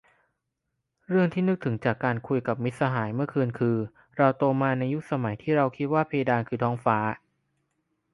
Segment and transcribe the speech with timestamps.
[1.09, 3.77] เรื่องที่นึกถึงจากการคุยกับมิตรสหายเมื่อคืนคือ
[4.17, 6.97] เราโตมาในยุคสมัยที่เราคิดว่าเพดานคือท้องฟ้า